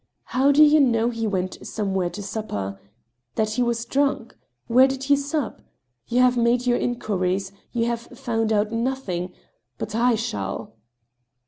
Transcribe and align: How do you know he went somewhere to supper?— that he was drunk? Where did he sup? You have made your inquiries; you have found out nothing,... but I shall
How 0.33 0.51
do 0.51 0.63
you 0.63 0.79
know 0.79 1.11
he 1.11 1.27
went 1.27 1.59
somewhere 1.61 2.09
to 2.09 2.23
supper?— 2.23 2.81
that 3.35 3.51
he 3.51 3.61
was 3.61 3.85
drunk? 3.85 4.35
Where 4.65 4.87
did 4.87 5.03
he 5.03 5.15
sup? 5.15 5.61
You 6.07 6.21
have 6.21 6.37
made 6.37 6.65
your 6.65 6.79
inquiries; 6.79 7.51
you 7.71 7.85
have 7.85 7.99
found 8.01 8.51
out 8.51 8.71
nothing,... 8.71 9.31
but 9.77 9.93
I 9.93 10.15
shall 10.15 10.73